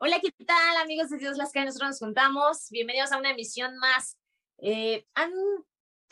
[0.00, 2.68] Hola, ¿qué tal amigos de Dios las que nosotros nos juntamos?
[2.70, 4.16] Bienvenidos a una emisión más.
[4.58, 5.32] Eh, ¿Han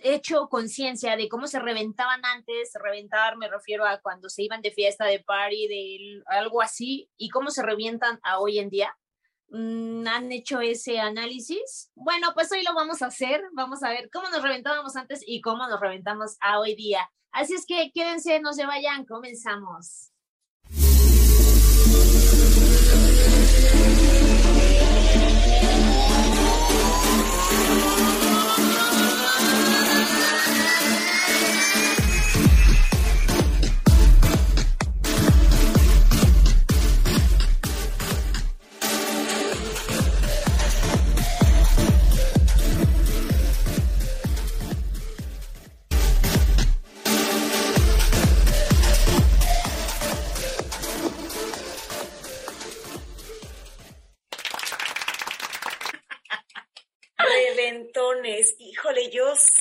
[0.02, 2.72] hecho conciencia de cómo se reventaban antes?
[2.82, 7.28] Reventar me refiero a cuando se iban de fiesta, de party, de algo así, y
[7.28, 8.98] cómo se revientan a hoy en día.
[9.50, 11.92] Mm, ¿Han hecho ese análisis?
[11.94, 13.40] Bueno, pues hoy lo vamos a hacer.
[13.52, 17.08] Vamos a ver cómo nos reventábamos antes y cómo nos reventamos a hoy día.
[17.30, 20.10] Así es que quédense, no se vayan, comenzamos.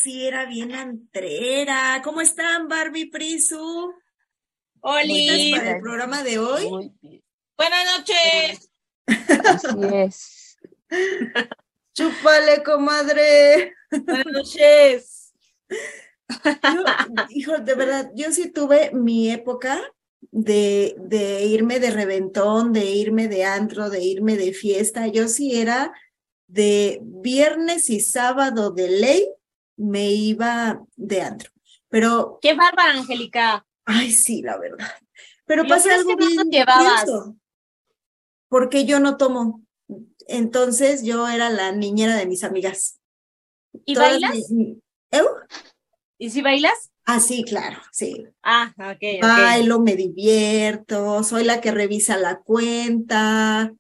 [0.06, 2.00] Sí era bien antrera.
[2.04, 3.92] ¿Cómo están, Barbie Prisu?
[4.82, 5.52] Oli.
[5.56, 6.92] para el programa de hoy?
[7.58, 8.70] Buenas noches.
[9.08, 10.58] Así es.
[11.96, 13.74] Chúpale, comadre.
[13.90, 15.34] Buenas noches.
[17.30, 19.82] hijo, de verdad, yo sí tuve mi época
[20.30, 25.08] de, de irme de reventón, de irme de antro, de irme de fiesta.
[25.08, 25.92] Yo sí era
[26.46, 29.36] de viernes y sábado de ley
[29.78, 31.52] me iba de antro.
[31.90, 32.40] Pero.
[32.42, 33.66] ¡Qué bárbara, Angélica!
[33.86, 34.88] Ay, sí, la verdad.
[35.46, 36.52] Pero pasa algo bien
[38.56, 39.64] porque yo no tomo.
[40.28, 43.00] Entonces yo era la niñera de mis amigas.
[43.86, 44.32] ¿Y bailas?
[46.18, 46.92] ¿Y si bailas?
[47.06, 48.26] Ah, sí, claro, sí.
[48.42, 49.22] Ah, ok.
[49.22, 53.74] Bailo, me divierto, soy la que revisa la cuenta,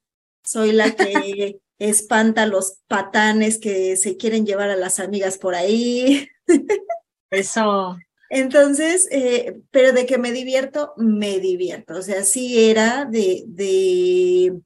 [0.43, 6.29] soy la que espanta los patanes que se quieren llevar a las amigas por ahí.
[7.31, 7.97] Eso.
[8.29, 11.95] Entonces, eh, pero de que me divierto, me divierto.
[11.95, 14.59] O sea, sí era de, de,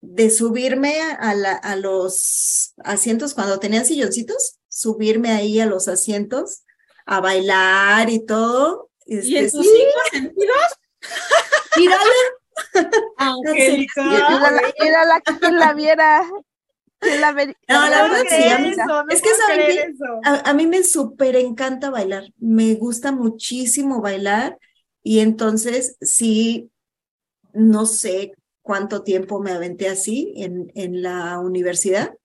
[0.00, 6.64] de subirme a, la, a los asientos cuando tenían silloncitos, subirme ahí a los asientos
[7.06, 8.90] a bailar y todo.
[9.06, 10.62] ¿Y en tus cinco sentidos?
[13.16, 14.72] Angélica.
[14.76, 16.22] Era la que la viera.
[17.00, 18.74] La no, la verdad sí,
[19.10, 24.58] es que saben que a, mí me súper encanta bailar, me gusta muchísimo bailar
[25.04, 26.72] y entonces sí,
[27.52, 28.32] no sé
[28.62, 32.16] cuánto tiempo me aventé así en, en la universidad,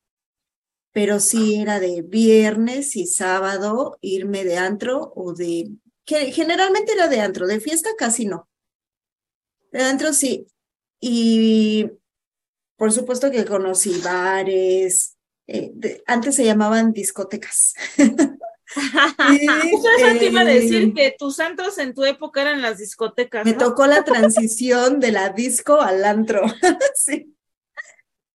[0.91, 5.69] pero sí era de viernes y sábado irme de antro o de,
[6.03, 8.47] que generalmente era de antro, de fiesta casi no.
[9.73, 10.47] De antro sí,
[10.99, 11.89] y
[12.77, 15.17] por supuesto que conocí bares,
[15.47, 17.73] eh, antes se llamaban discotecas.
[18.75, 19.87] Eso
[20.19, 23.45] te iba a decir eh, que tus antros en tu época eran las discotecas.
[23.45, 26.43] Me tocó la transición de la disco al antro.
[26.95, 27.35] sí.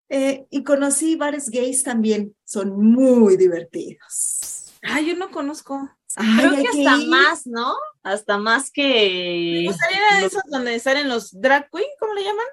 [0.09, 4.73] Eh, y conocí bares gays también, son muy divertidos.
[4.81, 5.87] Ah, yo no conozco.
[6.15, 7.75] Creo que hasta más, ¿no?
[8.03, 9.65] Hasta más que.
[9.65, 11.89] ¿No de esos donde salen los drag queen?
[11.99, 12.45] ¿Cómo le llaman?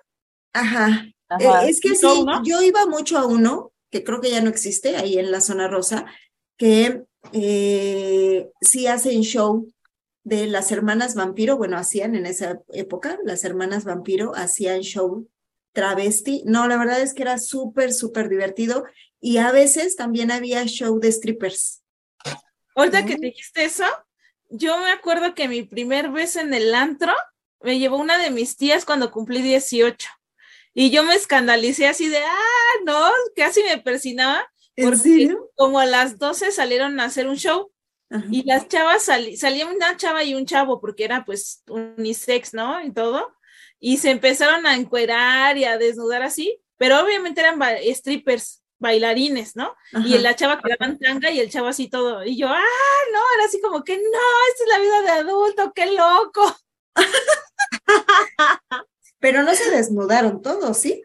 [0.52, 1.06] Ajá.
[1.40, 2.06] Eh, es que sí,
[2.44, 5.68] yo iba mucho a uno, que creo que ya no existe, ahí en la zona
[5.68, 6.06] rosa,
[6.56, 9.68] que eh, sí hacen show
[10.22, 15.28] de las hermanas vampiro, bueno, hacían en esa época, las hermanas vampiro hacían show
[15.72, 16.42] travesti.
[16.46, 18.84] No, la verdad es que era súper, súper divertido
[19.20, 21.83] y a veces también había show de strippers.
[22.74, 23.84] Ahorita que te dijiste eso,
[24.50, 27.12] yo me acuerdo que mi primer vez en el antro
[27.60, 30.08] me llevó una de mis tías cuando cumplí 18.
[30.74, 34.44] Y yo me escandalicé así de, ah, no, casi me persinaba.
[34.76, 37.70] Porque como a las 12 salieron a hacer un show
[38.30, 39.04] y las chavas
[39.36, 42.84] salían una chava y un chavo porque era pues unisex, ¿no?
[42.84, 43.32] Y todo.
[43.78, 47.60] Y se empezaron a encuerar y a desnudar así, pero obviamente eran
[47.94, 49.74] strippers, bailarines, ¿no?
[50.04, 52.22] Y la chava quedaba tanga y el chavo así todo.
[52.24, 54.02] Y yo, ah, no, era así como que no,
[54.50, 56.56] esta es la vida de adulto, qué loco.
[59.18, 61.02] Pero no se desnudaron todos, ¿sí?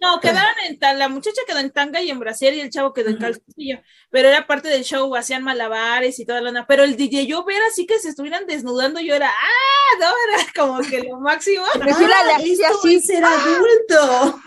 [0.00, 2.92] No, quedaron en tal, la muchacha quedó en tanga y en brasier y el chavo
[2.92, 3.80] quedó en calzoncillo,
[4.10, 7.60] pero era parte del show, hacían malabares y toda la pero el DJ yo ver
[7.68, 11.64] así que se estuvieran desnudando, yo era, ah, no, era como que lo máximo.
[11.72, 14.40] Pero sí la le hacía así, ser adulto.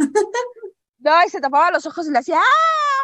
[0.99, 3.03] No, y se tapaba los ojos y le hacía, ¡ah!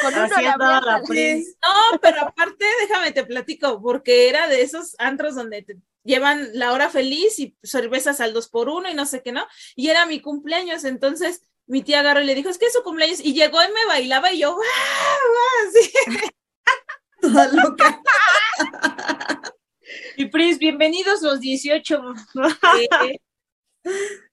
[0.00, 5.34] Con uno la la No, pero aparte, déjame te platico, porque era de esos antros
[5.34, 9.22] donde te llevan la hora feliz y cervezas al dos por uno y no sé
[9.22, 9.46] qué, ¿no?
[9.76, 12.82] Y era mi cumpleaños, entonces mi tía agarró y le dijo, es que es su
[12.82, 14.56] cumpleaños, y llegó y me bailaba y yo,
[17.20, 18.00] Toda loca.
[20.16, 22.02] y Pris, bienvenidos los 18.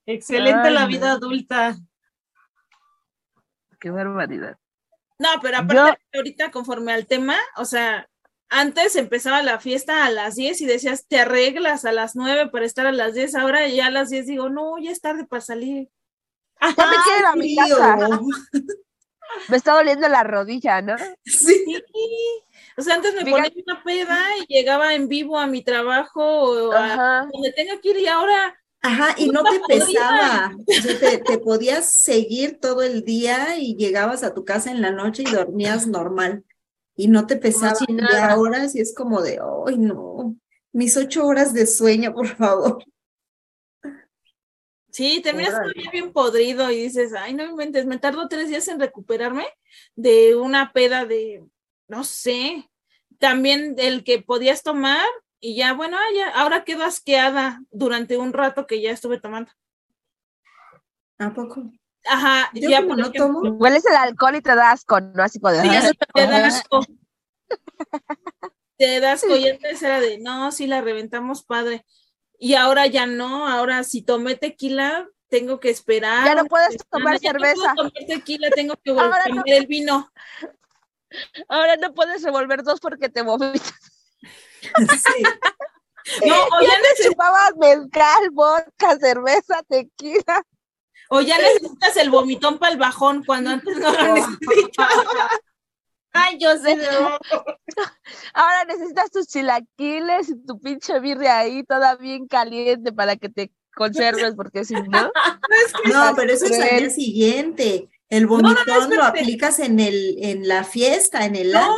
[0.08, 1.78] Excelente la vida adulta.
[3.80, 4.58] Qué barbaridad.
[5.20, 8.10] No, pero aparte, ahorita conforme al tema, o sea,
[8.50, 12.66] antes empezaba la fiesta a las 10 y decías, te arreglas a las 9 para
[12.66, 15.42] estar a las 10, ahora ya a las 10 digo, no, ya es tarde para
[15.42, 15.90] salir.
[16.62, 18.20] Ya me quiero a mi casa.
[19.48, 20.96] Me está doliendo la rodilla, ¿no?
[21.24, 21.64] Sí.
[22.78, 26.72] O sea, antes me ponía una peda y llegaba en vivo a mi trabajo o
[26.72, 32.60] a donde tenga que ir y ahora Ajá, y no te pesaba, te, podías seguir
[32.62, 36.46] todo el día y llegabas a tu casa en la noche y dormías normal
[36.96, 37.78] y no te pesaba.
[37.88, 40.38] Y ahora sí es como de, ay no,
[40.72, 42.84] mis ocho horas de sueño, por favor.
[44.92, 48.80] Sí, terminas todavía bien podrido y dices, ay, no inventes, me tardo tres días en
[48.80, 49.46] recuperarme
[49.96, 51.44] de una peda de,
[51.88, 52.70] no sé,
[53.20, 55.06] también el que podías tomar
[55.40, 59.52] y ya, bueno, ya, ahora quedo asqueada durante un rato que ya estuve tomando.
[61.18, 61.72] ¿A poco?
[62.06, 63.42] Ajá, ya no tomo.
[63.42, 65.24] Hueles el alcohol y te das asco, ¿no?
[65.24, 65.62] Así como de.
[66.14, 66.82] te das asco.
[68.78, 69.36] te das asco.
[69.36, 71.86] Y antes era de, no, sí la reventamos padre.
[72.38, 76.26] Y ahora ya no, ahora si tomé tequila, tengo que esperar.
[76.26, 77.74] Ya no puedes tomar cerveza.
[77.76, 80.12] No tomar tequila, tengo que volver a el vino.
[81.48, 83.74] Ahora no puedes revolver dos porque te vomitas.
[85.04, 85.24] Sí.
[86.26, 90.44] No, o ya, necesitabas mezcal, vodka, cerveza, tequila.
[91.10, 95.06] O ya necesitas el vomitón para el bajón cuando antes no lo necesitabas.
[96.12, 96.78] Ay, yo sé.
[98.34, 103.52] Ahora necesitas tus chilaquiles y tu pinche birria ahí toda bien caliente para que te
[103.76, 105.12] conserves, porque si no.
[105.86, 107.90] No, pero eso es al día siguiente.
[108.10, 111.76] El vomitón lo aplicas en el, en la fiesta, en el No,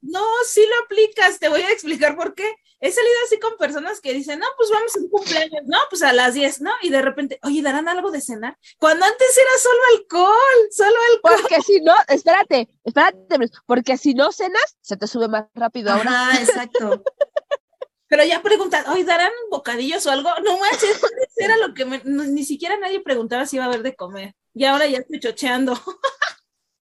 [0.00, 2.50] no, sí lo aplicas, te voy a explicar por qué.
[2.80, 6.02] He salido así con personas que dicen, no, pues vamos a un cumpleaños, no, pues
[6.02, 6.70] a las 10, ¿no?
[6.82, 8.58] Y de repente, oye, ¿darán algo de cenar?
[8.78, 11.40] Cuando antes era solo alcohol, solo alcohol.
[11.40, 16.10] Porque si no, espérate, espérate, porque si no cenas, se te sube más rápido ahora.
[16.10, 17.02] Ah, exacto.
[18.14, 20.30] Pero ya preguntan, oye, ¿darán bocadillos o algo?
[20.44, 21.02] No manches,
[21.34, 24.36] era lo que ni siquiera nadie preguntaba si iba a haber de comer.
[24.54, 25.74] Y ahora ya estoy chocheando.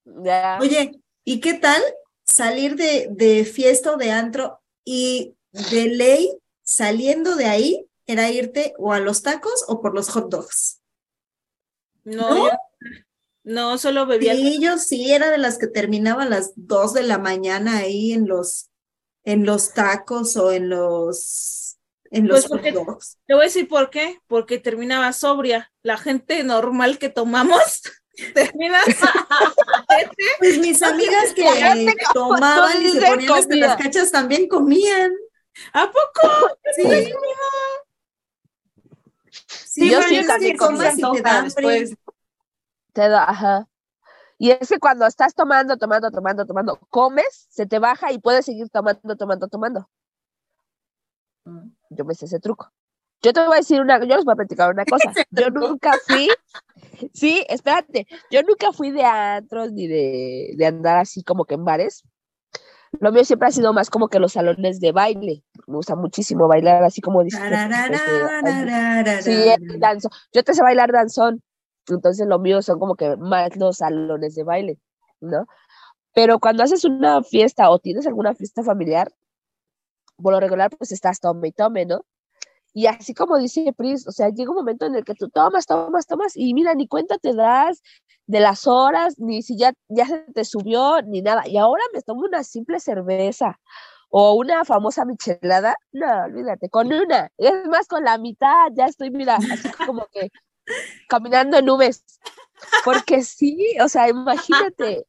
[0.60, 1.82] Oye, ¿y qué tal
[2.24, 5.36] salir de, de fiesta o de antro y
[5.72, 10.30] de ley saliendo de ahí era irte o a los tacos o por los hot
[10.30, 10.82] dogs?
[12.04, 12.48] No,
[13.44, 14.36] no, solo bebía.
[14.36, 18.14] Sí, yo sí, era de las que terminaba a las dos de la mañana ahí
[18.14, 18.70] en los,
[19.24, 21.78] en los tacos o en los
[22.12, 23.18] en los pues dogs.
[23.26, 25.72] Te voy a decir por qué, porque terminaba sobria.
[25.82, 27.82] La gente normal que tomamos
[28.34, 28.80] termina
[30.40, 31.44] Pues mis amigas que
[32.14, 35.12] tomaban y se ponían hasta las cachas también comían.
[35.74, 36.58] ¿A poco?
[36.76, 37.14] Sí.
[39.48, 41.96] Sí, yo sí también comas y te da después.
[42.94, 43.68] Te da, ajá.
[44.38, 48.46] Y es que cuando estás tomando, tomando, tomando, tomando, comes, se te baja y puedes
[48.46, 49.90] seguir tomando, tomando, tomando.
[51.46, 51.70] Mm.
[51.90, 52.72] Yo me sé ese truco.
[53.22, 55.12] Yo te voy a decir una, yo les voy a platicar una cosa.
[55.32, 56.30] Yo nunca fui,
[57.14, 61.64] sí, espérate, yo nunca fui de antros ni de, de andar así como que en
[61.64, 62.04] bares.
[63.00, 65.44] Lo mío siempre ha sido más como que los salones de baile.
[65.68, 67.38] Me gusta muchísimo bailar así como dice.
[69.24, 70.10] Sí, danzo.
[70.32, 71.42] Yo te sé bailar danzón.
[71.90, 74.80] Entonces lo mío son como que más los salones de baile,
[75.22, 75.46] ¿no?
[76.14, 79.12] Pero cuando haces una fiesta o tienes alguna fiesta familiar,
[80.18, 82.02] por lo regular, pues estás tome y tome, ¿no?
[82.74, 85.66] Y así como dice Pris, o sea, llega un momento en el que tú tomas,
[85.68, 87.82] tomas, tomas, y mira, ni cuenta te das
[88.28, 91.44] de las horas, ni si ya, ya se te subió, ni nada.
[91.48, 93.60] Y ahora me tomo una simple cerveza
[94.10, 99.12] o una famosa michelada, no, olvídate, con una, es más, con la mitad, ya estoy,
[99.12, 100.30] mira, así como que
[101.08, 102.04] caminando en nubes.
[102.86, 105.06] Porque sí, o sea, imagínate,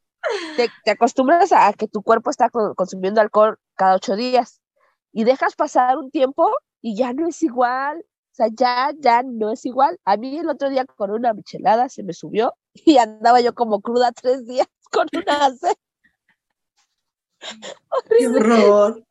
[0.57, 4.61] te, te acostumbras a que tu cuerpo está consumiendo alcohol cada ocho días
[5.11, 7.99] y dejas pasar un tiempo y ya no es igual.
[7.99, 9.97] O sea, ya, ya no es igual.
[10.03, 13.81] A mí el otro día con una michelada se me subió y andaba yo como
[13.81, 15.75] cruda tres días con una sed.
[18.17, 19.03] ¡Qué horror!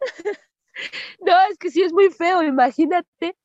[1.20, 3.36] No, es que sí es muy feo, imagínate.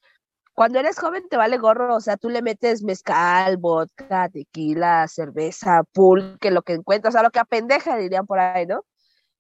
[0.60, 5.84] Cuando eres joven te vale gorro, o sea, tú le metes mezcal, vodka, tequila, cerveza,
[5.94, 8.84] pulque, lo que encuentras, o sea, lo que apendeja dirían por ahí, ¿no?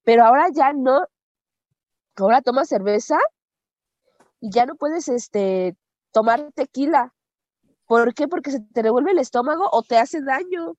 [0.05, 1.05] Pero ahora ya no,
[2.15, 3.17] ahora tomas cerveza
[4.39, 5.75] y ya no puedes este,
[6.13, 7.13] tomar tequila.
[7.85, 8.29] ¿Por qué?
[8.29, 10.77] Porque se te revuelve el estómago o te hace daño.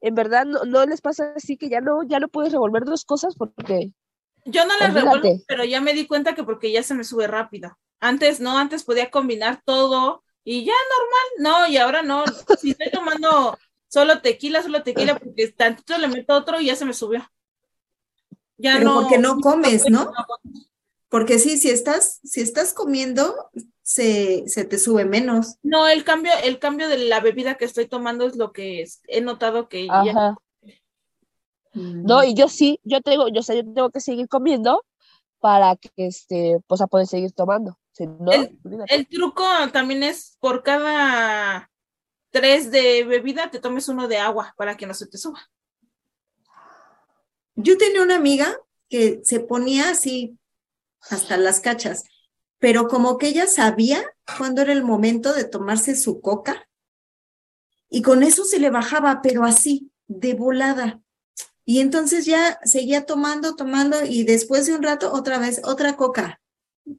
[0.00, 3.34] En verdad, no, les pasa así que ya no, ya no puedes revolver dos cosas
[3.34, 3.92] porque.
[4.44, 7.26] Yo no las revuelvo, pero ya me di cuenta que porque ya se me sube
[7.26, 7.76] rápido.
[8.02, 12.24] Antes no, antes podía combinar todo y ya normal, no, y ahora no.
[12.60, 13.56] Si estoy tomando
[13.86, 17.24] solo tequila, solo tequila, porque tantito le meto otro y ya se me subió.
[18.56, 19.00] Ya Pero no.
[19.02, 20.12] Porque no comes, ¿no?
[21.08, 23.50] Porque sí, si estás, si estás comiendo,
[23.82, 25.58] se, se, te sube menos.
[25.62, 29.20] No, el cambio, el cambio de la bebida que estoy tomando es lo que he
[29.20, 30.34] notado que ya...
[31.74, 32.24] No, mm.
[32.24, 34.84] y yo sí, yo tengo, yo sé, yo tengo que seguir comiendo
[35.38, 37.78] para que este, pues a poder seguir tomando.
[38.88, 41.70] El, truco también es por cada
[42.30, 45.40] tres de bebida, te tomes uno de agua para que no se te suba.
[47.54, 48.56] Yo tenía una amiga
[48.88, 50.38] que se ponía así
[51.10, 52.04] hasta las cachas,
[52.58, 54.02] pero como que ella sabía
[54.38, 56.68] cuándo era el momento de tomarse su coca
[57.90, 61.02] y con eso se le bajaba, pero así, de volada.
[61.64, 66.40] Y entonces ya seguía tomando, tomando y después de un rato otra vez otra coca.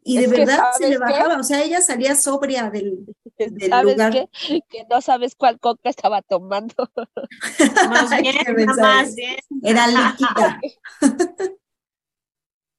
[0.04, 3.06] Y de verdad se le bajaba, o sea, ella salía sobria del,
[3.38, 4.30] del lugar.
[4.70, 6.90] Que no sabes cuál coca estaba tomando.
[7.90, 9.38] Más bien, más bien.
[9.62, 10.62] Era líquida.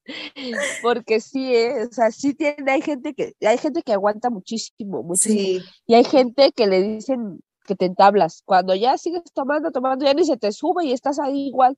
[0.83, 1.85] Porque sí, ¿eh?
[1.85, 5.65] o sea, sí tiene, hay gente que, hay gente que aguanta muchísimo, muchísimo.
[5.87, 8.43] Y hay gente que le dicen que te entablas.
[8.45, 11.77] Cuando ya sigues tomando, tomando, ya ni se te sube y estás ahí igual.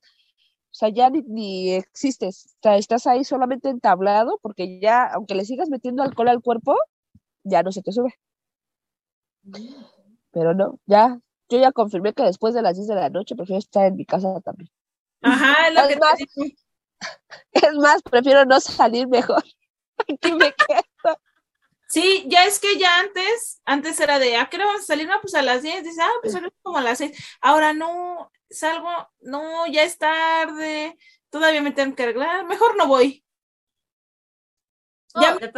[0.77, 2.45] O sea, ya ni, ni existes.
[2.45, 6.77] O sea, estás ahí solamente entablado porque ya, aunque le sigas metiendo alcohol al cuerpo,
[7.43, 8.13] ya no se te sube.
[10.29, 11.19] Pero no, ya,
[11.49, 14.05] yo ya confirmé que después de las 10 de la noche prefiero estar en mi
[14.05, 14.69] casa también.
[15.23, 16.15] Ajá, es lo que más,
[17.53, 19.43] Es más, prefiero no salir mejor.
[19.97, 21.19] Aquí me quedo.
[21.87, 25.07] Sí, ya es que ya antes, antes era de, ¿a qué hora vamos a salir?
[25.07, 27.17] No, pues a las 10, dice, ah, pues salimos como a las 6.
[27.41, 28.89] Ahora no, salgo,
[29.21, 30.97] no, ya es tarde,
[31.29, 33.23] todavía me tengo que arreglar, mejor no voy.
[35.15, 35.49] ya me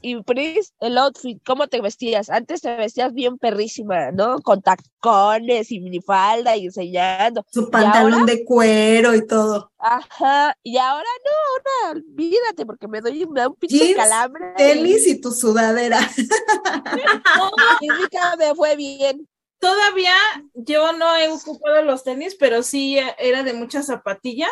[0.00, 2.30] y Pris, el outfit, ¿cómo te vestías?
[2.30, 4.40] Antes te vestías bien perrísima, ¿no?
[4.40, 7.44] Con tacones y minifalda y enseñando.
[7.50, 9.72] Su pantalón de cuero y todo.
[9.78, 14.54] Ajá, y ahora no, ahora olvídate porque me doy me da un pinche calambre.
[14.56, 15.20] Tenis y...
[15.20, 15.98] tu sudadera.
[17.36, 19.28] no, me fue bien.
[19.58, 20.14] Todavía
[20.54, 24.48] yo no he ocupado los tenis, pero sí era de mucha zapatilla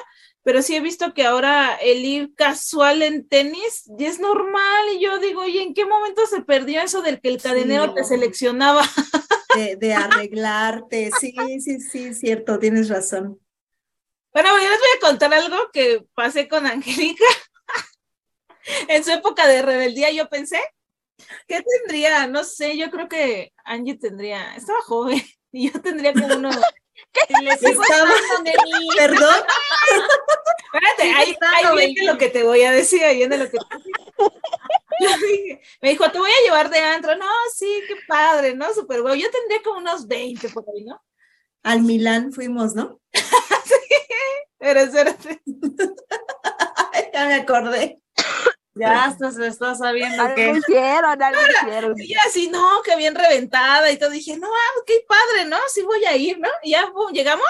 [0.47, 5.01] pero sí he visto que ahora el ir casual en tenis ya es normal y
[5.01, 8.83] yo digo, ¿y en qué momento se perdió eso del que el cadenero te seleccionaba?
[9.81, 13.41] De, arreglarte, sí, sí, sí, cierto, tienes razón.
[14.33, 17.25] Bueno, yo les voy a contar algo que pasé con Angélica.
[18.89, 20.61] en su época de rebeldía yo pensé,
[21.47, 22.27] ¿qué tendría?
[22.27, 26.51] No sé, yo creo que Angie tendría, estaba joven y yo tendría como uno
[27.43, 28.11] les estaba...
[28.97, 29.35] Perdón.
[30.73, 33.59] Espérate, ahí, ahí viene lo que te voy a decir, ahí viene lo que
[35.81, 37.17] Me dijo, te voy a llevar de antro.
[37.17, 38.73] No, sí, qué padre, ¿no?
[38.75, 39.17] Súper bueno.
[39.17, 41.03] Yo tendría como unos 20 por ahí, ¿no?
[41.63, 43.01] Al Milán fuimos, ¿no?
[43.13, 43.75] sí,
[44.59, 45.41] pero espérate.
[47.13, 48.01] ya me acordé.
[48.79, 50.51] Ya hasta se está sabiendo que.
[50.51, 51.95] hicieron, algo hicieron.
[51.99, 54.11] Y así, no, que bien reventada y todo.
[54.11, 55.57] Dije, no, ah, qué padre, ¿no?
[55.73, 56.51] Sí voy a ir, ¿no?
[56.63, 57.47] Y ya llegamos.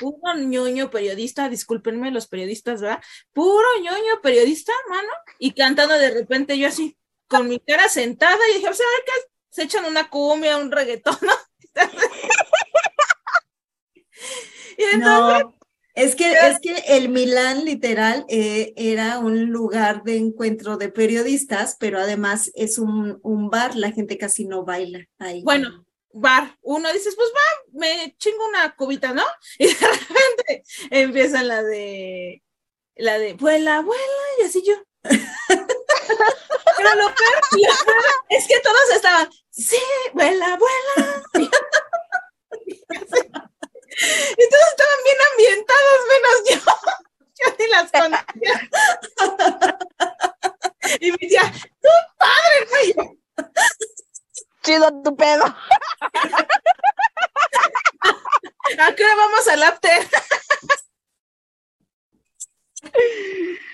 [0.00, 3.02] Puro ñoño periodista, discúlpenme los periodistas, ¿verdad?
[3.34, 5.10] Puro ñoño periodista, mano.
[5.38, 6.96] Y cantando de repente yo así,
[7.28, 9.12] con mi cara sentada, y dije, o sea, qué?
[9.50, 11.34] Se echan una cumbia, un reggaetón, ¿no?
[14.78, 15.63] y entonces.
[15.94, 21.76] Es que, es que el Milán literal eh, era un lugar de encuentro de periodistas,
[21.78, 25.44] pero además es un, un, bar, la gente casi no baila ahí.
[25.44, 29.22] Bueno, bar, uno dices, pues va, me chingo una cubita, ¿no?
[29.58, 32.42] Y de repente empieza la de,
[32.96, 34.02] la de, vuela, vuela,
[34.40, 34.74] y así yo.
[35.02, 37.40] pero lo peor,
[38.30, 39.78] es que todos estaban, sí,
[40.12, 41.22] vuela, vuela.
[43.96, 46.58] Y todos estaban bien ambientados, menos yo.
[47.36, 48.54] Yo ni las conocía.
[51.00, 52.94] Y me decía, tu padre, güey.
[54.62, 55.44] Chido tu pedo.
[58.78, 60.06] ¿A qué vamos al after?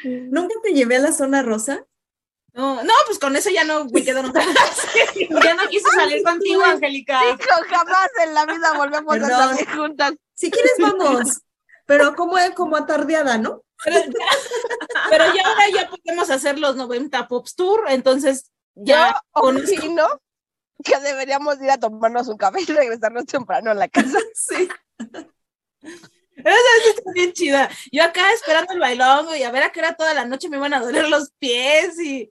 [0.04, 1.84] ¿Nunca te llevé a la zona rosa?
[2.52, 4.40] No, no, pues con eso ya no me quedo nunca.
[5.44, 7.20] ya no quise salir contigo, Angélica.
[7.68, 10.12] Jamás en la vida volvemos a salir juntas.
[10.34, 11.42] Si quieres, vamos.
[11.86, 13.62] Pero como, como atardeada, ¿no?
[13.84, 20.06] Pero ya, ahora ya podemos hacer los 90 Pops Tour, entonces ya Yo opino
[20.82, 24.18] que deberíamos ir a tomarnos un café y regresarnos temprano a la casa.
[24.34, 24.68] Sí.
[26.44, 27.70] Esa está bien chida.
[27.92, 30.58] Yo acá esperando el bailón y a ver a qué hora toda la noche me
[30.58, 32.30] van a doler los pies y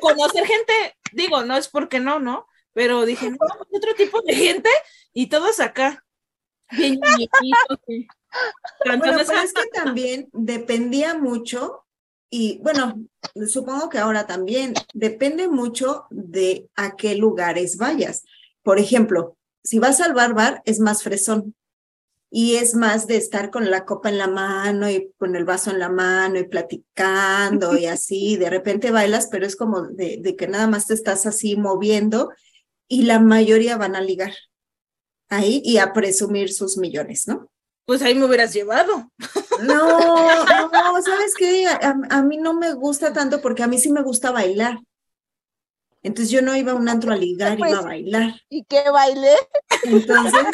[0.00, 2.46] conocer gente, digo, no es porque no, ¿no?
[2.72, 3.38] Pero dije, no,
[3.72, 4.70] otro tipo de gente
[5.12, 6.04] y todos acá.
[6.70, 7.00] Bien
[8.84, 11.84] Bueno, pero es que también dependía mucho
[12.30, 12.94] y bueno,
[13.48, 18.22] supongo que ahora también depende mucho de a qué lugares vayas.
[18.62, 21.56] Por ejemplo, si vas al bar es más fresón
[22.30, 25.70] y es más de estar con la copa en la mano y con el vaso
[25.70, 30.36] en la mano y platicando y así, de repente bailas, pero es como de, de
[30.36, 32.30] que nada más te estás así moviendo
[32.88, 34.32] y la mayoría van a ligar
[35.28, 37.50] ahí y a presumir sus millones, ¿no?
[37.86, 39.10] Pues ahí me hubieras llevado.
[39.62, 39.98] No,
[40.72, 41.66] no, ¿sabes qué?
[41.66, 44.78] A, mí no me gusta tanto porque a mí sí me gusta bailar.
[46.02, 48.34] Entonces yo no iba a un antro a ligar, iba a pues, bailar.
[48.48, 49.34] ¿Y qué bailé?
[49.84, 50.46] Entonces,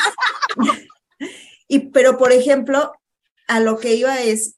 [1.69, 2.93] y pero por ejemplo,
[3.49, 4.57] a lo que iba es,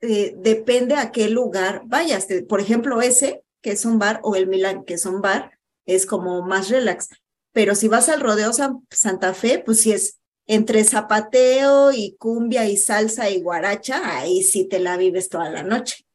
[0.00, 2.26] eh, depende a qué lugar vayas.
[2.48, 6.06] Por ejemplo, ese, que es un bar, o el Milan, que es un bar, es
[6.06, 7.08] como más relax.
[7.52, 8.52] Pero si vas al Rodeo
[8.90, 14.66] Santa Fe, pues sí es entre zapateo y cumbia y salsa y guaracha, ahí sí
[14.66, 16.06] te la vives toda la noche.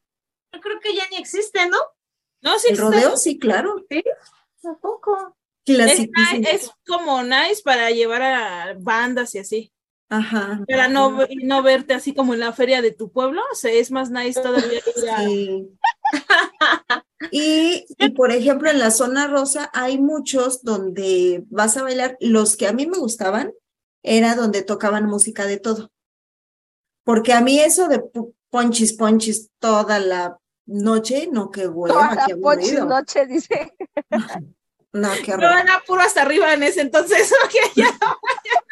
[0.52, 1.78] Yo creo que ya ni existe, ¿no?
[2.40, 2.68] No, sí.
[2.70, 3.84] El rodeo, sí, claro.
[3.90, 4.02] Sí,
[4.60, 5.36] tampoco.
[5.66, 6.08] Es,
[6.46, 9.73] es, como nice para llevar a bandas y así.
[10.16, 10.64] Ajá.
[10.68, 13.90] Para no, no verte así como en la feria de tu pueblo, o sea, es
[13.90, 15.68] más nice todavía Sí.
[17.32, 22.16] y, y, por ejemplo, en la zona rosa hay muchos donde vas a bailar.
[22.20, 23.52] Los que a mí me gustaban
[24.02, 25.90] era donde tocaban música de todo.
[27.02, 28.02] Porque a mí eso de
[28.50, 33.74] ponchis, ponchis toda la noche, no, qué hueva, qué ponchis noche, dice.
[34.94, 35.50] No, qué horror.
[35.50, 37.34] No, era puro hasta arriba en ese entonces.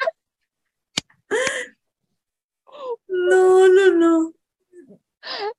[3.08, 4.34] no, no, no.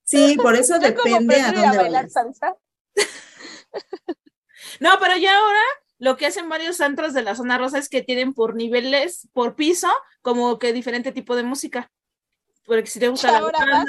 [0.04, 2.56] Sí, por eso depende a dónde bailar salsa.
[4.80, 5.62] No, pero ya ahora
[6.00, 9.56] lo que hacen varios antros de la zona rosa es que tienen por niveles, por
[9.56, 9.90] piso,
[10.22, 11.92] como que diferente tipo de música.
[12.66, 13.86] Porque si te gusta la banda,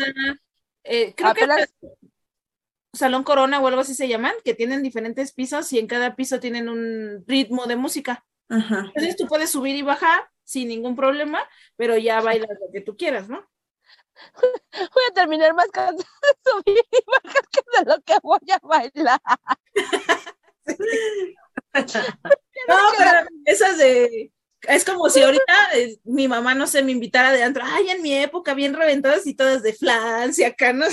[0.85, 1.47] eh, creo que
[2.93, 6.39] Salón Corona o algo así se llaman, que tienen diferentes pisos y en cada piso
[6.39, 8.25] tienen un ritmo de música.
[8.49, 11.43] Entonces tú puedes subir y bajar sin ningún problema,
[11.77, 13.49] pero ya bailas lo que tú quieras, ¿no?
[14.33, 18.59] Voy a terminar más cansada de subir y bajar que de lo que voy a
[18.63, 19.21] bailar.
[22.69, 23.11] no, pero
[23.45, 24.31] esas de.
[24.63, 27.63] Es como si ahorita eh, mi mamá, no sé, me invitara de antro.
[27.67, 30.87] Ay, en mi época, bien reventadas y todas de Francia, acá, ¿no?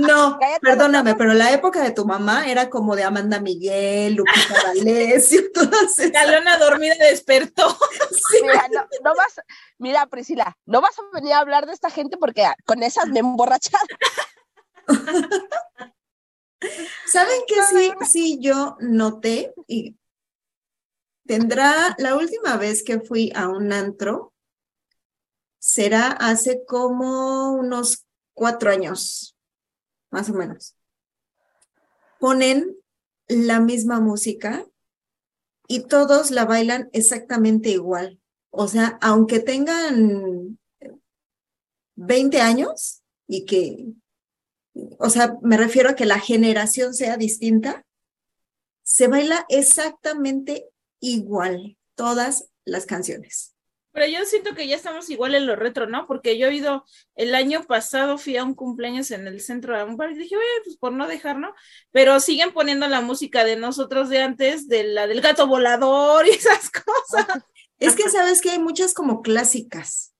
[0.00, 5.42] No, perdóname, pero la época de tu mamá era como de Amanda Miguel, Lupita D'Alessio,
[5.52, 6.12] todas esas.
[6.12, 7.76] La lona dormida despertó.
[8.42, 8.68] Mira,
[9.02, 9.40] no, vas,
[9.78, 13.20] mira, Priscila, no vas a venir a hablar de esta gente porque con esas me
[13.20, 13.80] emborrachas.
[17.06, 19.54] ¿Saben qué sí, sí yo noté?
[19.66, 19.96] Y
[21.26, 24.33] tendrá la última vez que fui a un antro,
[25.64, 29.34] será hace como unos cuatro años,
[30.10, 30.76] más o menos.
[32.20, 32.76] Ponen
[33.28, 34.66] la misma música
[35.66, 38.20] y todos la bailan exactamente igual.
[38.50, 40.58] O sea, aunque tengan
[41.94, 43.94] 20 años y que
[44.98, 47.86] o sea, me refiero a que la generación sea distinta,
[48.82, 50.68] se baila exactamente
[51.00, 53.53] igual todas las canciones.
[53.94, 56.08] Pero yo siento que ya estamos igual en lo retro, ¿no?
[56.08, 59.84] Porque yo he ido, el año pasado fui a un cumpleaños en el centro de
[59.84, 61.54] un bar y dije, oye, pues por no dejar, ¿no?
[61.92, 66.30] Pero siguen poniendo la música de nosotros de antes, de la del gato volador y
[66.30, 67.44] esas cosas.
[67.78, 70.12] Es que sabes que hay muchas como clásicas.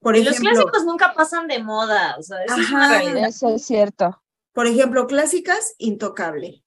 [0.00, 4.20] Por ejemplo, los clásicos nunca pasan de moda, o sea, eso, es, eso es cierto.
[4.52, 6.64] Por ejemplo, clásicas, Intocable.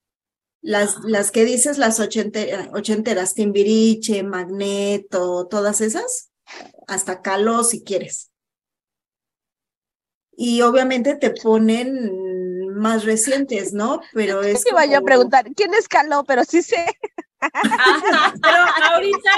[0.62, 1.01] Las, ah.
[1.05, 6.31] las que dices, las ochenteras, Timbiriche, Magneto, todas esas,
[6.88, 8.31] hasta Caló si quieres.
[10.31, 14.01] Y obviamente te ponen más recientes, ¿no?
[14.13, 14.63] Pero es.
[14.63, 16.23] que vaya a preguntar, ¿quién es Caló?
[16.25, 16.86] Pero sí sé.
[17.39, 18.57] pero
[18.91, 19.31] ahorita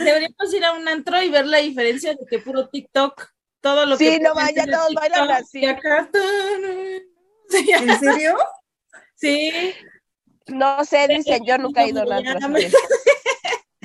[0.00, 3.28] Deberíamos ir a un antro y ver la diferencia de que puro TikTok,
[3.60, 4.12] todo lo que.
[4.12, 5.64] Sí, no vaya, todos bailan así.
[7.52, 8.36] ¿En serio?
[9.14, 9.74] Sí.
[10.46, 12.48] No sé, dicen, yo nunca he ido a un antro.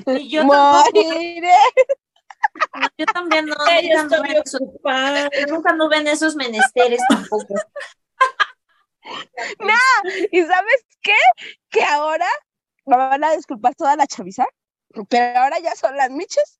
[0.07, 1.49] Y yo Moriré.
[2.97, 3.55] Yo también no.
[3.81, 4.03] Yo
[5.49, 7.53] nunca anduve en esos menesteres tampoco.
[9.59, 9.73] no,
[10.31, 11.13] ¿y sabes qué?
[11.69, 12.27] Que ahora
[12.85, 14.45] me van a disculpar toda la chaviza,
[15.09, 16.59] pero ahora ya son las miches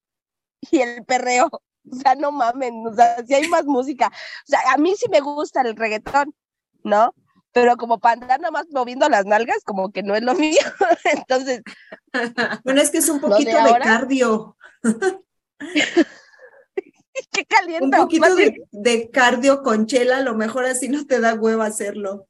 [0.71, 1.49] y el perreo.
[1.91, 4.07] O sea, no mamen, o sea, si hay más música.
[4.07, 6.33] O sea, a mí sí me gusta el reggaetón,
[6.83, 7.13] ¿no?
[7.51, 10.61] Pero como para andar nada más moviendo las nalgas, como que no es lo mío.
[11.03, 11.61] Entonces.
[12.63, 14.57] Bueno, es que es un poquito de, cardio.
[17.31, 17.85] Qué caliente.
[17.85, 21.65] Un poquito de, de, cardio con chela, a lo mejor así no te da hueva
[21.65, 22.27] hacerlo.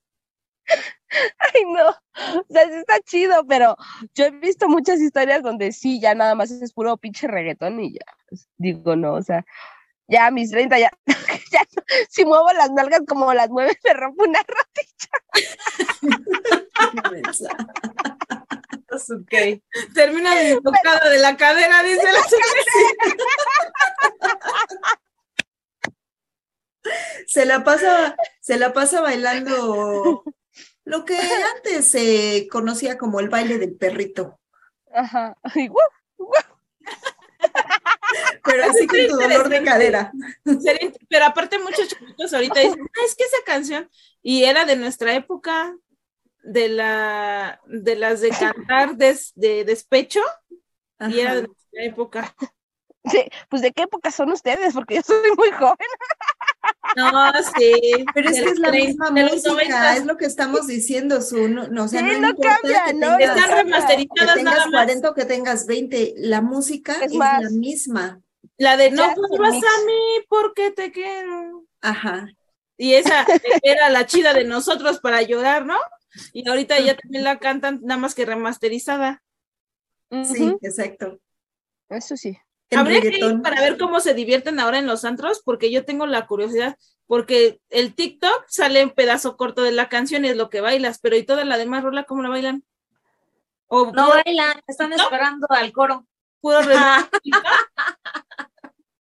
[1.39, 1.89] Ay, no.
[1.89, 3.75] O sea, sí está chido, pero
[4.13, 7.93] yo he visto muchas historias donde sí, ya nada más es puro pinche reggaetón y
[7.93, 8.05] ya.
[8.29, 9.45] Pues, digo, no, o sea,
[10.07, 10.91] ya a mis 30 ya,
[11.51, 11.61] ya
[12.09, 15.09] si muevo las nalgas como las mueve, me rompo una rodilla.
[19.09, 19.61] ok.
[19.93, 22.19] Termina de tocada de la cadera, dice la
[27.27, 30.23] Se la pasa, se la pasa bailando
[30.83, 31.17] lo que
[31.55, 34.39] antes se conocía como el baile del perrito.
[34.93, 35.35] Ajá.
[38.43, 40.11] Pero así con tu dolor de cadera.
[41.09, 43.89] Pero aparte muchos chiquitos ahorita dicen, ah, es que esa canción,
[44.21, 45.75] y era de nuestra época,
[46.45, 50.21] de la de las de cantar de despecho,
[51.09, 52.35] y era de nuestra época.
[53.07, 55.87] Sí, pues de qué época son ustedes, porque yo soy muy joven.
[56.95, 57.11] No,
[57.55, 58.05] sí.
[58.13, 61.83] Pero es que es la misma música, es lo que estamos diciendo, su, no, no,
[61.83, 66.41] o sea, no, cambia, no, están remasterizadas que tengas 40 o que tengas 20, la
[66.41, 68.21] música es, la misma.
[68.57, 71.65] La de no vuelvas a mí porque te quiero.
[71.81, 72.27] Ajá.
[72.77, 73.25] Y esa
[73.61, 75.77] era la chida de nosotros para llorar, ¿no?
[76.33, 79.21] Y ahorita ya también la cantan nada más que remasterizada.
[80.09, 81.19] Sí, exacto.
[81.89, 82.37] Eso sí.
[82.71, 86.07] Habría que ir para ver cómo se divierten ahora en los antros, porque yo tengo
[86.07, 90.49] la curiosidad, porque el TikTok sale un pedazo corto de la canción y es lo
[90.49, 92.63] que bailas, pero ¿y toda la demás rola cómo la bailan?
[93.67, 96.07] ¿O no bailan, están esperando al coro.
[96.39, 96.59] Puro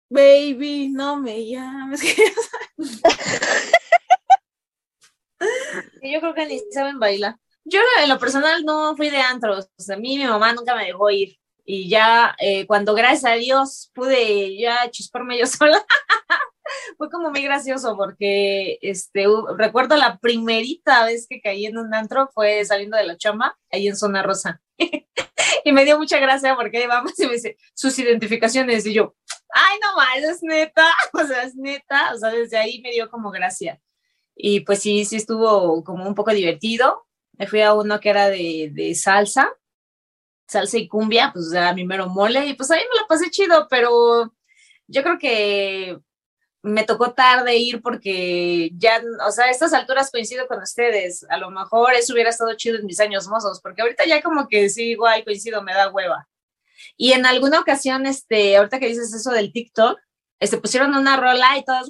[0.09, 2.01] Baby, no me llames.
[6.01, 7.35] yo creo que ni saben bailar.
[7.63, 10.85] Yo en lo personal no fui de antros, sea, a mí mi mamá nunca me
[10.85, 11.37] dejó ir
[11.69, 15.85] y ya eh, cuando gracias a Dios pude ya chisparme yo sola,
[16.97, 19.25] fue como muy gracioso porque este,
[19.57, 23.87] recuerdo la primerita vez que caí en un antro fue saliendo de la chamba ahí
[23.87, 24.61] en Zona Rosa.
[25.65, 29.15] y me dio mucha gracia porque vamos y me dice sus identificaciones y yo,
[29.53, 33.09] ay no más, es neta, o sea, es neta, o sea, desde ahí me dio
[33.09, 33.77] como gracia.
[34.37, 37.05] Y pues sí, sí estuvo como un poco divertido.
[37.33, 39.51] Me fui a uno que era de, de salsa
[40.47, 43.67] salsa y cumbia, pues era mi mero mole y pues ahí me lo pasé chido,
[43.69, 44.33] pero
[44.87, 45.99] yo creo que
[46.63, 51.25] me tocó tarde ir porque ya, o sea, a estas alturas coincido con ustedes.
[51.29, 54.47] A lo mejor eso hubiera estado chido en mis años mozos, porque ahorita ya como
[54.47, 56.27] que sí, igual coincido, me da hueva.
[56.97, 59.99] Y en alguna ocasión, este, ahorita que dices eso del TikTok,
[60.39, 61.89] este, pusieron una rola y todos,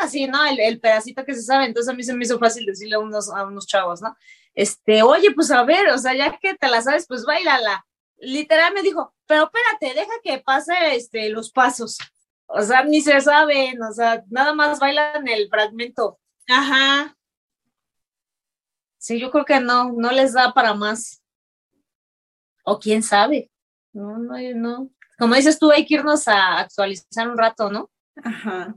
[0.00, 0.44] así, ¿no?
[0.44, 1.66] El, el, pedacito que se sabe.
[1.66, 4.16] Entonces a mí se me hizo fácil decirle a unos, a unos chavos, ¿no?
[4.54, 7.86] este, oye, pues a ver, o sea, ya que te la sabes, pues bailala.
[8.18, 11.98] Literal me dijo, pero espérate, deja que pase este, los pasos.
[12.46, 16.18] O sea, ni se saben, o sea, nada más bailan el fragmento.
[16.48, 17.16] Ajá.
[18.98, 21.22] Sí, yo creo que no, no les da para más.
[22.64, 23.50] O quién sabe.
[23.92, 24.90] No, no, no.
[25.18, 27.90] Como dices tú, hay que irnos a actualizar un rato, ¿no?
[28.22, 28.74] Ajá.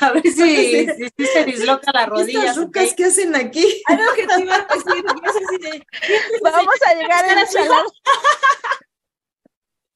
[0.06, 2.40] a ver si, si, se disloca la rodilla.
[2.40, 3.82] ¿Estas rucas qué hacen aquí?
[3.86, 5.86] Algo que te iba a decir, no sé si de,
[6.42, 7.46] Vamos a llegar a la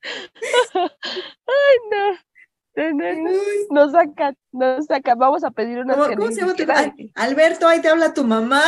[1.46, 2.18] Ay, no.
[3.70, 5.18] Nos sacan, nos sacan.
[5.18, 5.94] Vamos a pedir una.
[5.94, 6.64] ¿Cómo, ¿cómo se llama tu
[7.14, 8.62] Alberto, ahí te habla tu mamá.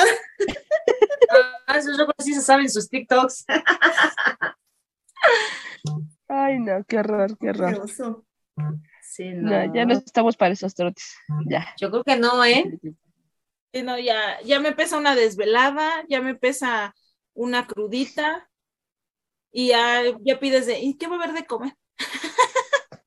[1.66, 3.46] Ah, eso yo sí se saben sus TikToks.
[6.28, 7.84] Ay, no, qué horror, qué horror.
[9.16, 9.74] Sí, no.
[9.74, 11.16] ya no estamos para esos trotes.
[11.48, 11.66] Ya.
[11.80, 12.78] Yo creo que no, ¿eh?
[13.72, 16.94] Sí, no, ya, ya me pesa una desvelada, ya me pesa
[17.32, 18.50] una crudita
[19.50, 21.72] y ya, ya pides de, ¿y qué va a haber de comer?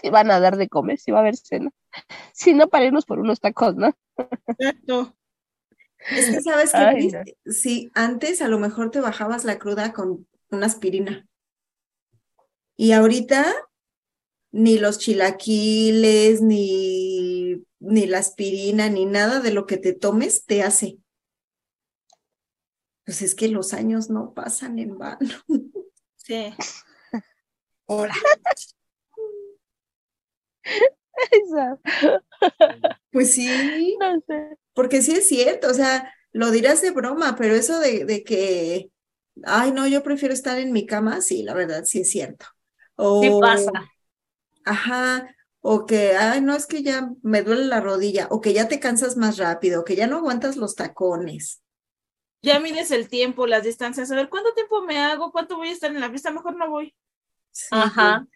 [0.00, 1.72] Sí, van a dar de comer, sí va a haber cena.
[2.32, 3.98] Si no, para irnos por unos tacos, ¿no?
[4.46, 5.16] Exacto.
[6.08, 10.66] Es que sabes que si antes a lo mejor te bajabas la cruda con una
[10.66, 11.26] aspirina.
[12.76, 13.52] Y ahorita
[14.50, 20.62] ni los chilaquiles, ni, ni la aspirina, ni nada de lo que te tomes te
[20.62, 20.98] hace.
[23.04, 25.18] Pues es que los años no pasan en vano.
[26.16, 26.54] Sí.
[27.86, 28.14] Hola.
[33.10, 33.96] Pues sí.
[33.98, 34.56] No sé.
[34.72, 38.92] Porque sí es cierto, o sea, lo dirás de broma, pero eso de, de que,
[39.44, 42.46] ay, no, yo prefiero estar en mi cama, sí, la verdad, sí es cierto.
[42.94, 43.72] O, pasa?
[44.68, 48.68] Ajá, o que, ay, no, es que ya me duele la rodilla, o que ya
[48.68, 51.62] te cansas más rápido, o que ya no aguantas los tacones.
[52.42, 55.32] Ya mides el tiempo, las distancias, a ver, ¿cuánto tiempo me hago?
[55.32, 56.30] ¿Cuánto voy a estar en la fiesta?
[56.30, 56.94] Mejor no voy.
[57.70, 58.26] Ajá.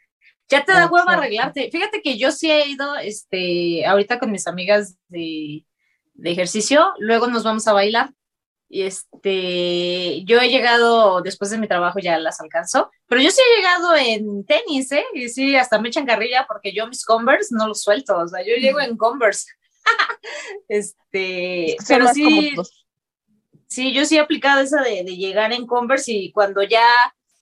[0.48, 1.70] Ya te da huevo arreglarte.
[1.70, 5.64] Fíjate que yo sí he ido, este, ahorita con mis amigas de,
[6.14, 8.12] de ejercicio, luego nos vamos a bailar.
[8.74, 13.42] Y este, yo he llegado después de mi trabajo, ya las alcanzó, pero yo sí
[13.42, 15.04] he llegado en tenis, ¿eh?
[15.12, 18.40] Y sí, hasta me echan carrilla porque yo mis Converse no los suelto, o sea,
[18.40, 19.44] yo llego en Converse.
[20.70, 22.54] este, pero sí,
[23.66, 26.88] sí, yo sí he aplicado esa de, llegar en Converse y cuando ya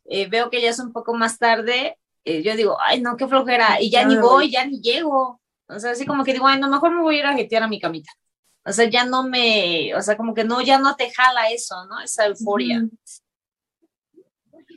[0.07, 3.29] eh, veo que ya es un poco más tarde, eh, yo digo, ay, no, qué
[3.29, 5.40] flojera, y ya ni voy, ya ni llego.
[5.69, 7.62] O sea, así como que digo, ay, no, mejor me voy a ir a jetear
[7.62, 8.11] a mi camita.
[8.64, 11.87] O sea, ya no me, o sea, como que no, ya no te jala eso,
[11.87, 12.01] ¿no?
[12.01, 12.83] Esa euforia.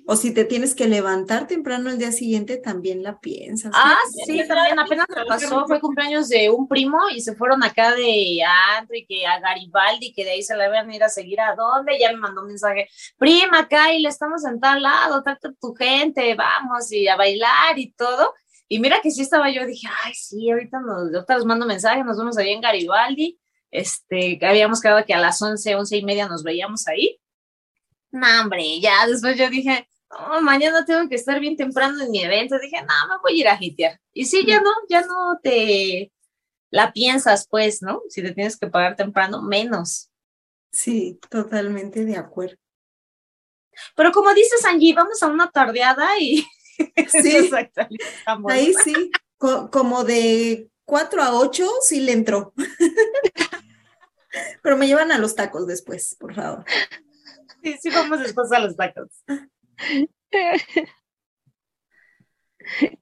[0.05, 3.71] O si te tienes que levantar temprano el día siguiente, también la piensas.
[3.73, 7.95] Ah, sí, también apenas me pasó, fue cumpleaños de un primo y se fueron acá
[7.95, 8.41] de
[8.77, 11.39] Andro y que a Garibaldi, que de ahí se la iban a ir a seguir
[11.39, 15.23] a dónde, ya me mandó un mensaje, prima, acá y le estamos en tal lado,
[15.23, 18.33] trata tu gente, vamos y a bailar y todo.
[18.67, 22.03] Y mira que sí estaba yo, dije, ay, sí, ahorita nos, ahorita les mando mensaje,
[22.03, 23.39] nos vemos ahí en Garibaldi
[23.73, 27.19] este, habíamos quedado que a las once, once y media nos veíamos ahí.
[28.11, 32.23] No, hombre, ya después yo dije, oh, mañana tengo que estar bien temprano en mi
[32.23, 32.59] evento.
[32.59, 33.99] Dije, no, me voy a ir a hitear.
[34.13, 36.11] Y sí, ya no, ya no te
[36.69, 38.03] la piensas, pues, ¿no?
[38.09, 40.11] Si te tienes que pagar temprano, menos.
[40.71, 42.57] Sí, totalmente de acuerdo.
[43.95, 46.45] Pero como dices, Angie, vamos a una tardeada y
[47.07, 47.49] sí,
[48.47, 52.53] ahí sí, como de cuatro a ocho sí le entró.
[54.61, 56.65] Pero me llevan a los tacos después, por favor.
[57.61, 59.23] Sí, sí, vamos después a los tacos.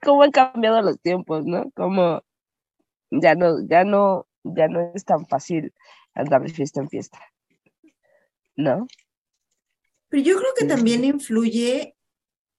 [0.04, 1.72] ¿Cómo han cambiado los tiempos, no?
[1.72, 2.24] Como
[3.10, 5.74] ya no, ya no, ya no es tan fácil
[6.14, 7.20] andar de fiesta en fiesta.
[8.56, 8.88] ¿No?
[10.10, 11.96] Pero yo creo que también influye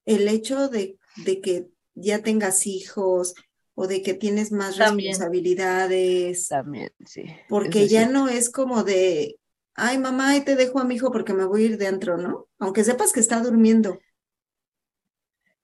[0.06, 3.34] el hecho de, de que ya tengas hijos,
[3.74, 6.48] o de que tienes más responsabilidades.
[6.48, 7.24] También, sí.
[7.48, 9.38] Porque ya no es como de,
[9.74, 12.48] ay mamá, te dejo a mi hijo porque me voy a ir dentro, ¿no?
[12.58, 13.98] Aunque sepas que está durmiendo.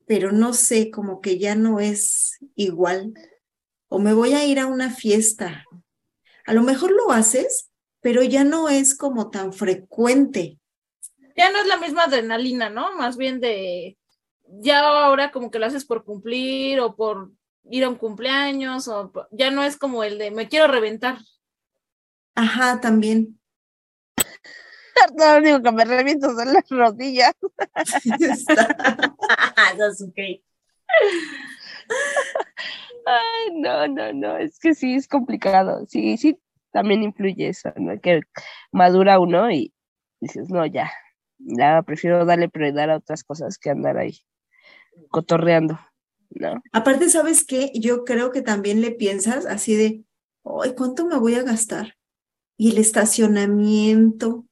[0.07, 3.13] Pero no sé, como que ya no es igual.
[3.89, 5.65] O me voy a ir a una fiesta.
[6.47, 10.59] A lo mejor lo haces, pero ya no es como tan frecuente.
[11.37, 12.97] Ya no es la misma adrenalina, ¿no?
[12.97, 13.99] Más bien de,
[14.49, 17.31] ya ahora como que lo haces por cumplir o por
[17.71, 21.19] ir a un cumpleaños o ya no es como el de me quiero reventar.
[22.35, 23.39] Ajá, también.
[25.17, 27.35] Lo único que me reviento son las rodillas.
[30.09, 30.43] Okay.
[33.07, 35.87] Ay, no, no, no, es que sí, es complicado.
[35.87, 36.39] Sí, sí,
[36.73, 37.99] también influye eso, ¿no?
[38.01, 38.21] Que
[38.73, 39.73] madura uno y
[40.21, 40.91] dices, no, ya,
[41.39, 44.19] ya prefiero darle prioridad a otras cosas que andar ahí
[45.11, 45.79] cotorreando.
[46.31, 46.63] ¿No?
[46.73, 47.71] Aparte, ¿sabes qué?
[47.75, 50.05] Yo creo que también le piensas así de,
[50.45, 51.97] ay, ¿cuánto me voy a gastar?
[52.57, 54.47] Y el estacionamiento.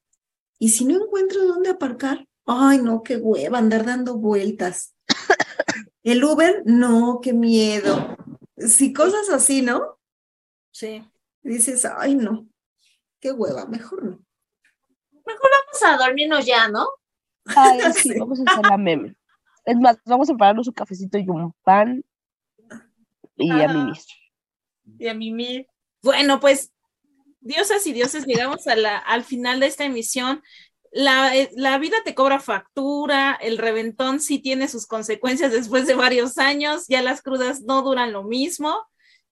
[0.59, 4.95] Y si no encuentro dónde aparcar, ay, no, qué hueva, andar dando vueltas.
[6.03, 8.17] El Uber, no, qué miedo.
[8.57, 9.99] Si cosas así, ¿no?
[10.71, 11.05] Sí.
[11.43, 12.49] Dices, ay, no,
[13.21, 14.21] qué hueva, mejor no.
[15.27, 16.87] Mejor vamos a dormirnos ya, ¿no?
[17.47, 19.17] Ay, sí, vamos a hacer la meme.
[19.67, 22.05] Es más, vamos a prepararnos un cafecito y un pan
[23.37, 23.97] y a mimir.
[24.99, 25.67] Y a mimir.
[26.03, 26.73] Bueno, pues,
[27.41, 30.43] diosas y dioses, llegamos a la, al final de esta emisión.
[30.93, 35.95] La, eh, la, vida te cobra factura, el reventón sí tiene sus consecuencias después de
[35.95, 38.87] varios años, ya las crudas no duran lo mismo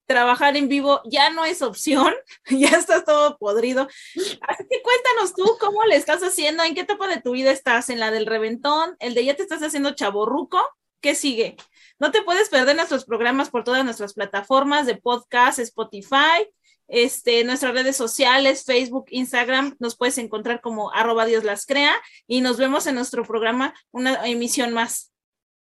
[0.07, 2.13] trabajar en vivo ya no es opción,
[2.51, 3.89] ya estás todo podrido.
[4.13, 7.91] Así que cuéntanos tú cómo le estás haciendo, en qué etapa de tu vida estás,
[7.91, 10.61] en la del reventón, el de ya te estás haciendo chaborruco,
[11.01, 11.57] ¿qué sigue?
[11.99, 16.49] No te puedes perder nuestros programas por todas nuestras plataformas de podcast, Spotify,
[16.89, 21.95] este, nuestras redes sociales, Facebook, Instagram, nos puedes encontrar como arroba Dios las crea
[22.27, 25.13] y nos vemos en nuestro programa, una emisión más.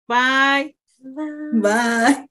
[0.08, 0.76] Bye.
[1.00, 2.30] Bye.